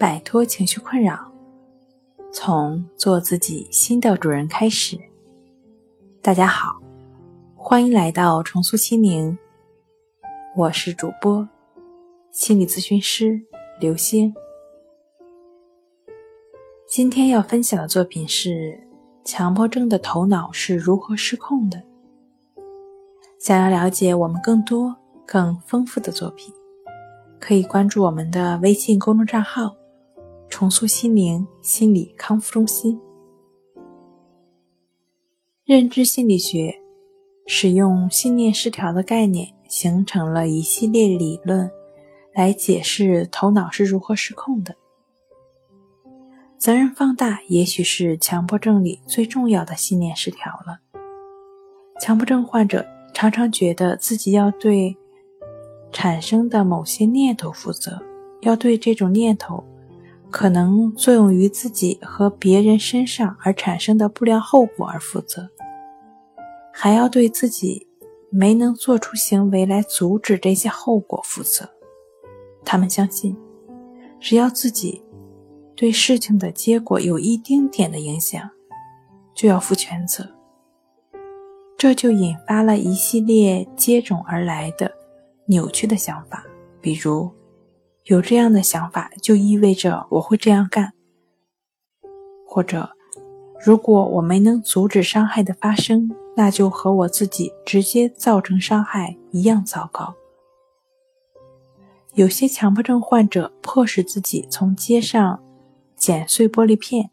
[0.00, 1.30] 摆脱情绪困扰，
[2.32, 4.98] 从做自己新的主人开始。
[6.22, 6.80] 大家好，
[7.54, 9.36] 欢迎来到重塑心灵，
[10.56, 11.46] 我是主播
[12.30, 13.42] 心理咨询师
[13.78, 14.34] 刘星。
[16.88, 18.80] 今天要分享的作品是：
[19.22, 21.82] 强迫症的头脑是如何失控的。
[23.38, 24.96] 想要了解我们更多、
[25.26, 26.50] 更丰富的作品。
[27.38, 29.74] 可以关注我们的微信公众账号
[30.60, 33.00] “重塑心灵心理康复中心”。
[35.64, 36.78] 认知心理学
[37.46, 41.70] 使用信念失调的概念，形成了一系列理论，
[42.34, 44.76] 来解释头脑是如何失控的。
[46.58, 50.80] 责任放大，也许是强迫症里最重要的信念失调了。
[51.98, 54.94] 强迫症患者常常觉得自己要对。
[55.90, 57.98] 产生的某些念头负责，
[58.42, 59.64] 要对这种念头
[60.30, 65.48] 可能作用于自己和别人身上而产生的不良后果而负责，
[66.72, 67.86] 还要对自己
[68.30, 71.68] 没能做出行为来阻止这些后果负责。
[72.64, 73.36] 他们相信，
[74.20, 75.02] 只要自己
[75.74, 78.48] 对事情的结果有一丁点的影响，
[79.34, 80.26] 就要负全责。
[81.76, 84.92] 这就引发了一系列接踵而来的。
[85.46, 86.44] 扭曲的想法，
[86.80, 87.28] 比如
[88.04, 90.90] 有这样的想法，就意味着我会这样干；
[92.46, 92.90] 或者
[93.64, 100.14] 如果我没能阻止伤害的发生，那就和我自己直接造成伤害一样糟糕。
[102.14, 105.40] 有些强迫症患者迫使自己从街上
[105.94, 107.10] 捡碎玻璃片，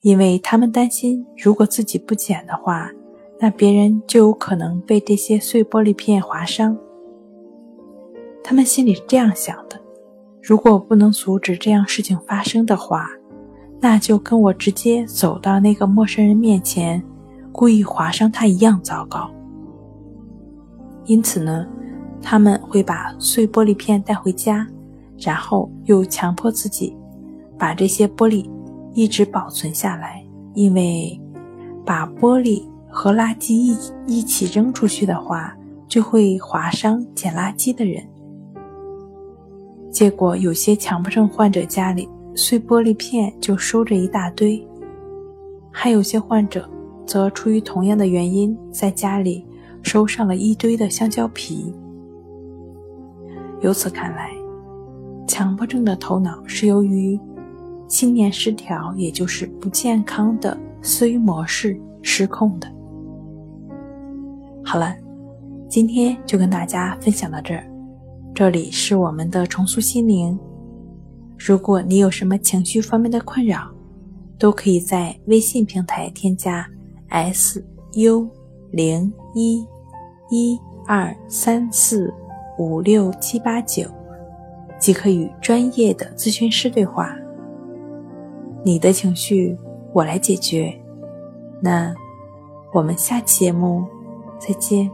[0.00, 2.90] 因为他们担心，如果自己不捡的话，
[3.38, 6.76] 那别人就有可能被这些碎玻璃片划伤。
[8.46, 9.80] 他们心里是这样想的：
[10.42, 13.08] 如果不能阻止这样事情发生的话，
[13.80, 17.02] 那就跟我直接走到那个陌生人面前，
[17.50, 19.30] 故意划伤他一样糟糕。
[21.06, 21.66] 因此呢，
[22.20, 24.66] 他们会把碎玻璃片带回家，
[25.18, 26.94] 然后又强迫自己
[27.58, 28.46] 把这些玻璃
[28.92, 30.22] 一直保存下来，
[30.52, 31.18] 因为
[31.82, 33.74] 把玻璃和垃圾一
[34.06, 35.56] 一起扔出去的话，
[35.88, 38.06] 就会划伤捡垃圾的人。
[39.94, 44.60] 结果，有些强迫症患者家里碎玻璃片就收着一大堆，
[45.70, 46.68] 还有些患者
[47.06, 49.46] 则出于同样的原因，在家里
[49.84, 51.72] 收上了一堆的香蕉皮。
[53.60, 54.32] 由此看来，
[55.28, 57.16] 强迫症的头脑是由于
[57.86, 62.66] 信念失调，也就是不健康的思维模式失控的。
[64.64, 64.92] 好了，
[65.68, 67.64] 今天就跟大家分享到这儿。
[68.34, 70.36] 这里是我们的重塑心灵。
[71.38, 73.70] 如果你有什么情绪方面的困扰，
[74.40, 76.66] 都可以在微信平台添加
[77.10, 78.28] s u
[78.72, 79.64] 零一
[80.30, 82.12] 一二三四
[82.58, 83.86] 五六七八九，
[84.80, 87.16] 即可与专业的咨询师对话。
[88.64, 89.56] 你的情绪
[89.92, 90.76] 我来解决。
[91.60, 91.94] 那
[92.72, 93.86] 我们下期节目
[94.40, 94.90] 再见。